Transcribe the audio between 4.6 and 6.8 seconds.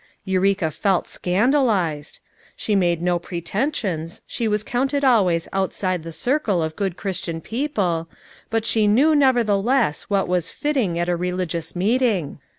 counted always ouisidc the circle of